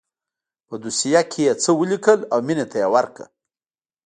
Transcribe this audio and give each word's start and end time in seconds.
په 0.67 0.75
دوسيه 0.83 1.21
کښې 1.31 1.43
يې 1.47 1.53
څه 1.63 1.71
وليکل 1.79 2.19
او 2.31 2.39
مينې 2.47 2.65
ته 2.71 2.77
يې 2.81 2.87
ورکړه. 2.95 3.25